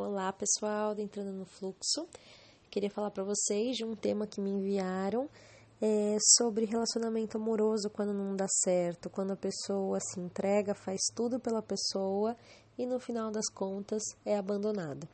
Olá, 0.00 0.32
pessoal, 0.32 0.94
entrando 0.96 1.32
no 1.32 1.44
fluxo. 1.44 2.06
Queria 2.70 2.88
falar 2.88 3.10
para 3.10 3.24
vocês 3.24 3.76
de 3.76 3.84
um 3.84 3.96
tema 3.96 4.28
que 4.28 4.40
me 4.40 4.48
enviaram 4.48 5.28
é, 5.82 6.16
sobre 6.36 6.64
relacionamento 6.64 7.36
amoroso 7.36 7.90
quando 7.90 8.14
não 8.14 8.36
dá 8.36 8.46
certo, 8.48 9.10
quando 9.10 9.32
a 9.32 9.36
pessoa 9.36 9.98
se 9.98 10.20
entrega, 10.20 10.72
faz 10.72 11.00
tudo 11.16 11.40
pela 11.40 11.60
pessoa 11.60 12.36
e 12.78 12.86
no 12.86 13.00
final 13.00 13.32
das 13.32 13.50
contas 13.50 14.00
é 14.24 14.38
abandonada. 14.38 15.08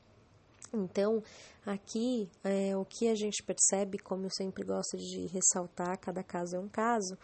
Então, 0.70 1.22
aqui 1.64 2.28
é, 2.44 2.76
o 2.76 2.84
que 2.84 3.08
a 3.08 3.14
gente 3.14 3.42
percebe, 3.42 3.98
como 3.98 4.26
eu 4.26 4.30
sempre 4.30 4.62
gosto 4.66 4.98
de 4.98 5.28
ressaltar, 5.28 5.98
cada 5.98 6.22
caso 6.22 6.56
é 6.56 6.58
um 6.58 6.68
caso, 6.68 7.16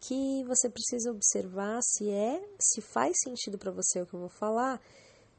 que 0.00 0.42
você 0.42 0.68
precisa 0.68 1.12
observar 1.12 1.78
se 1.82 2.10
é, 2.10 2.42
se 2.58 2.80
faz 2.80 3.16
sentido 3.22 3.56
para 3.56 3.70
você 3.70 4.02
o 4.02 4.06
que 4.06 4.14
eu 4.14 4.20
vou 4.20 4.28
falar 4.28 4.80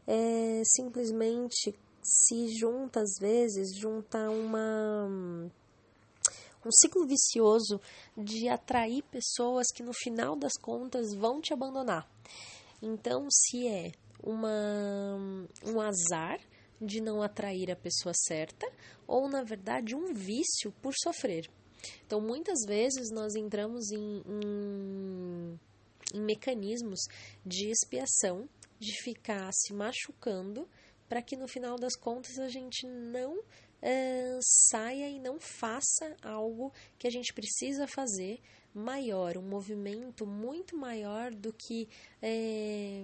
é, 0.07 0.63
simplesmente 0.65 1.75
se 2.01 2.47
junta 2.57 3.01
às 3.01 3.19
vezes, 3.19 3.75
junta 3.75 4.29
uma 4.29 5.51
um 6.65 6.71
ciclo 6.71 7.05
vicioso 7.05 7.79
de 8.17 8.49
atrair 8.49 9.03
pessoas 9.03 9.67
que 9.73 9.83
no 9.83 9.93
final 9.93 10.35
das 10.35 10.53
contas 10.61 11.13
vão 11.13 11.39
te 11.39 11.53
abandonar. 11.53 12.09
Então, 12.81 13.27
se 13.31 13.67
é 13.67 13.91
uma, 14.21 15.47
um 15.65 15.79
azar 15.79 16.39
de 16.81 17.01
não 17.01 17.21
atrair 17.21 17.71
a 17.71 17.75
pessoa 17.75 18.13
certa, 18.13 18.69
ou 19.07 19.27
na 19.29 19.43
verdade 19.43 19.95
um 19.95 20.13
vício 20.13 20.71
por 20.81 20.93
sofrer. 21.01 21.49
Então, 22.05 22.19
muitas 22.19 22.59
vezes 22.67 23.11
nós 23.11 23.35
entramos 23.35 23.91
em, 23.91 24.23
em, 24.27 25.59
em 26.13 26.21
mecanismos 26.21 26.99
de 27.45 27.69
expiação 27.69 28.47
de 28.79 28.91
ficar 29.01 29.51
se 29.53 29.73
machucando 29.73 30.67
para 31.07 31.21
que 31.21 31.35
no 31.35 31.47
final 31.47 31.77
das 31.77 31.95
contas 31.95 32.37
a 32.37 32.49
gente 32.49 32.85
não 32.85 33.41
é, 33.81 34.37
saia 34.41 35.09
e 35.09 35.19
não 35.19 35.39
faça 35.39 36.15
algo 36.21 36.73
que 36.97 37.07
a 37.07 37.11
gente 37.11 37.33
precisa 37.33 37.87
fazer 37.87 38.39
maior, 38.73 39.37
um 39.37 39.41
movimento 39.41 40.25
muito 40.25 40.77
maior 40.77 41.33
do 41.33 41.53
que 41.53 41.87
é, 42.21 43.03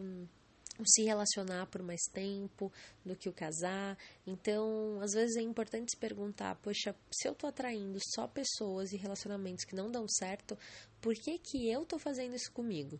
se 0.86 1.04
relacionar 1.04 1.68
por 1.68 1.82
mais 1.82 2.02
tempo, 2.12 2.72
do 3.06 3.16
que 3.16 3.30
o 3.30 3.34
casar. 3.34 3.98
Então, 4.26 5.00
às 5.02 5.14
vezes 5.14 5.36
é 5.38 5.42
importante 5.42 5.92
se 5.92 5.98
perguntar: 5.98 6.56
poxa, 6.56 6.96
se 7.12 7.28
eu 7.28 7.36
tô 7.36 7.48
atraindo 7.48 8.00
só 8.14 8.28
pessoas 8.28 8.92
e 8.92 8.98
relacionamentos 8.98 9.66
que 9.66 9.76
não 9.76 9.92
dão 9.92 10.08
certo, 10.08 10.58
por 11.02 11.14
que, 11.16 11.38
que 11.38 11.70
eu 11.70 11.86
tô 11.86 11.98
fazendo 11.98 12.36
isso 12.36 12.52
comigo? 12.52 13.00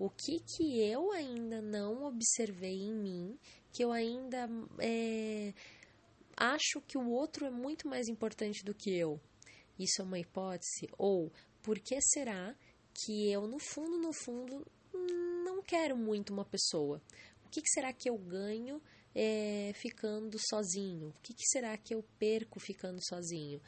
O 0.00 0.08
que 0.08 0.40
que 0.40 0.80
eu 0.80 1.12
ainda 1.12 1.60
não 1.60 2.04
observei 2.04 2.80
em 2.80 2.94
mim, 2.94 3.38
que 3.70 3.84
eu 3.84 3.92
ainda 3.92 4.48
é, 4.78 5.52
acho 6.34 6.80
que 6.80 6.96
o 6.96 7.10
outro 7.10 7.44
é 7.44 7.50
muito 7.50 7.86
mais 7.86 8.08
importante 8.08 8.64
do 8.64 8.74
que 8.74 8.90
eu. 8.90 9.20
Isso 9.78 10.00
é 10.00 10.04
uma 10.04 10.18
hipótese? 10.18 10.88
Ou 10.96 11.30
por 11.62 11.78
que 11.78 12.00
será 12.00 12.56
que 12.94 13.30
eu, 13.30 13.46
no 13.46 13.58
fundo, 13.58 13.98
no 13.98 14.10
fundo, 14.14 14.66
não 15.44 15.62
quero 15.62 15.98
muito 15.98 16.32
uma 16.32 16.46
pessoa? 16.46 17.02
O 17.44 17.50
que, 17.50 17.60
que 17.60 17.68
será 17.68 17.92
que 17.92 18.08
eu 18.08 18.16
ganho 18.16 18.80
é, 19.14 19.72
ficando 19.74 20.38
sozinho? 20.48 21.08
O 21.08 21.20
que, 21.22 21.34
que 21.34 21.46
será 21.46 21.76
que 21.76 21.94
eu 21.94 22.02
perco 22.18 22.58
ficando 22.58 23.04
sozinho? 23.06 23.60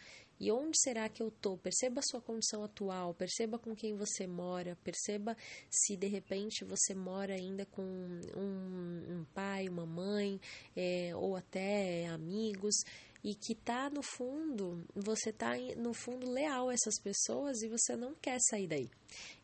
E 0.43 0.51
onde 0.51 0.77
será 0.77 1.09
que 1.09 1.23
eu 1.23 1.31
tô? 1.31 1.57
Perceba 1.57 2.01
a 2.01 2.03
sua 2.03 2.21
condição 2.21 2.65
atual, 2.65 3.15
perceba 3.15 3.61
com 3.61 3.77
quem 3.77 3.95
você 3.95 4.27
mora, 4.27 4.77
perceba 4.83 5.37
se 5.71 5.97
de 5.97 6.09
repente 6.09 6.65
você 6.65 6.97
mora 6.97 7.33
ainda 7.33 7.65
com 7.65 7.81
um, 7.81 9.21
um 9.21 9.25
pai, 9.33 9.69
uma 9.69 9.87
mãe, 9.87 10.41
é, 10.75 11.15
ou 11.15 11.37
até 11.37 12.09
amigos, 12.09 12.75
e 13.23 13.37
que 13.37 13.55
tá 13.55 13.89
no 13.89 14.03
fundo, 14.03 14.85
você 14.97 15.33
tá 15.33 15.53
no 15.77 15.95
fundo 15.95 16.29
leal 16.29 16.71
a 16.71 16.75
essas 16.75 17.01
pessoas 17.01 17.63
e 17.63 17.69
você 17.69 17.95
não 17.95 18.13
quer 18.17 18.41
sair 18.41 18.67
daí. 18.67 18.91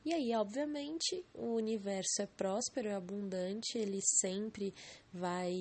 E 0.05 0.13
aí, 0.13 0.35
obviamente, 0.35 1.25
o 1.33 1.55
universo 1.55 2.23
é 2.23 2.27
próspero, 2.27 2.89
é 2.89 2.95
abundante, 2.95 3.79
ele 3.79 4.01
sempre 4.03 4.75
vai 5.13 5.55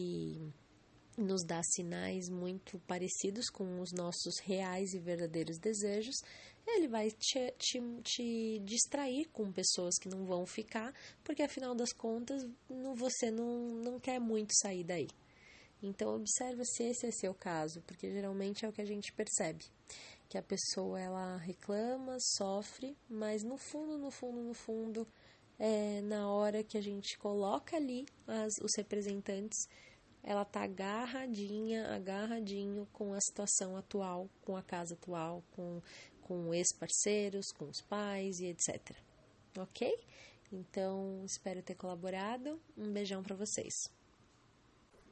nos 1.18 1.44
dá 1.44 1.62
sinais 1.64 2.30
muito 2.30 2.80
parecidos 2.82 3.50
com 3.50 3.80
os 3.82 3.92
nossos 3.92 4.38
reais 4.40 4.94
e 4.94 5.00
verdadeiros 5.00 5.58
desejos, 5.58 6.16
ele 6.66 6.88
vai 6.88 7.10
te, 7.10 7.52
te, 7.58 7.82
te, 8.04 8.60
distrair 8.60 9.28
com 9.32 9.52
pessoas 9.52 9.98
que 9.98 10.10
não 10.10 10.26
vão 10.26 10.46
ficar, 10.46 10.94
porque 11.24 11.42
afinal 11.42 11.74
das 11.74 11.92
contas 11.92 12.46
não, 12.70 12.94
você 12.94 13.32
não, 13.32 13.58
não 13.84 14.00
quer 14.00 14.20
muito 14.20 14.54
sair 14.54 14.84
daí. 14.84 15.08
Então 15.82 16.16
observe 16.16 16.64
se 16.66 16.84
esse 16.84 17.08
é 17.08 17.12
seu 17.12 17.34
caso, 17.34 17.82
porque 17.88 18.12
geralmente 18.12 18.66
é 18.66 18.70
o 18.70 18.74
que 18.74 18.82
a 18.82 18.86
gente 18.86 19.14
percebe, 19.14 19.66
que 20.28 20.38
a 20.38 20.44
pessoa 20.44 21.00
ela 21.00 21.38
reclama, 21.38 22.18
sofre, 22.20 22.98
mas 23.10 23.44
no 23.44 23.58
fundo, 23.58 23.98
no 23.98 24.12
fundo, 24.12 24.42
no 24.42 24.54
fundo, 24.54 25.08
é, 25.58 26.02
na 26.02 26.30
hora 26.30 26.64
que 26.64 26.78
a 26.78 26.82
gente 26.82 27.18
coloca 27.18 27.78
ali 27.78 28.06
as, 28.28 28.54
os 28.62 28.76
representantes 28.76 29.68
ela 30.24 30.44
tá 30.46 30.64
agarradinha, 30.64 31.96
agarradinho 31.96 32.88
com 32.94 33.14
a 33.14 33.22
situação 33.22 33.78
atual, 33.78 34.30
com 34.42 34.56
a 34.56 34.64
casa 34.64 34.94
atual, 34.94 35.44
com, 35.52 35.82
com 36.22 36.54
ex-parceiros, 36.54 37.52
com 37.52 37.66
os 37.66 37.82
pais 37.82 38.40
e 38.40 38.46
etc. 38.48 38.96
Ok? 39.58 39.98
Então, 40.52 41.24
espero 41.26 41.62
ter 41.62 41.76
colaborado. 41.76 42.62
Um 42.78 42.92
beijão 42.92 43.22
para 43.22 43.36
vocês. 43.36 43.97